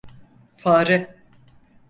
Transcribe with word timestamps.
Fare! 0.57 0.97